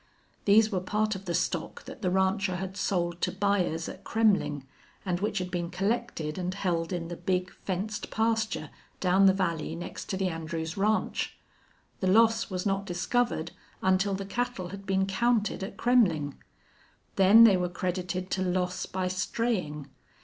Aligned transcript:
These 0.45 0.71
were 0.71 0.79
part 0.79 1.13
of 1.13 1.25
the 1.25 1.35
stock 1.35 1.83
that 1.85 2.01
the 2.01 2.09
rancher 2.09 2.55
had 2.55 2.75
sold 2.75 3.21
to 3.21 3.31
buyers 3.31 3.87
at 3.87 4.03
Kremmling, 4.03 4.65
and 5.05 5.19
which 5.19 5.37
had 5.37 5.51
been 5.51 5.69
collected 5.69 6.39
and 6.39 6.51
held 6.55 6.91
in 6.91 7.07
the 7.07 7.15
big, 7.15 7.51
fenced 7.51 8.09
pasture 8.09 8.71
down 8.99 9.27
the 9.27 9.31
valley 9.33 9.75
next 9.75 10.09
to 10.09 10.17
the 10.17 10.27
Andrews 10.27 10.75
ranch. 10.75 11.37
The 11.99 12.07
loss 12.07 12.49
was 12.49 12.65
not 12.65 12.87
discovered 12.87 13.51
until 13.83 14.15
the 14.15 14.25
cattle 14.25 14.69
had 14.69 14.87
been 14.87 15.05
counted 15.05 15.63
at 15.63 15.77
Kremmling. 15.77 16.33
Then 17.15 17.43
they 17.43 17.55
were 17.55 17.69
credited 17.69 18.31
to 18.31 18.41
loss 18.41 18.87
by 18.87 19.07
straying. 19.07 19.87